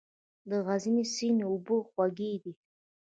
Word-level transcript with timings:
د 0.49 0.51
غزني 0.65 1.03
سیند 1.13 1.39
اوبه 1.49 1.77
خوږې 1.89 2.33
دي؟ 2.43 2.53